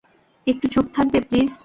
একটু 0.47 0.65
চুপ 0.67 0.85
থাকবে, 0.95 1.19
প্লিজ? 1.21 1.49